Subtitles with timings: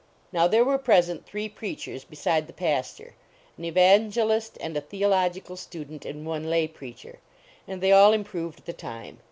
[0.31, 3.13] Now, there were present three preachers beside the pastor,
[3.55, 7.19] an evangelist and a theo logical student and one lay preacher.
[7.67, 9.19] And they all improved the time.